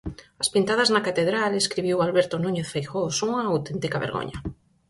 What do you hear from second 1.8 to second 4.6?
Alberto Núñez Feijóo, son unha auténtica vergoña.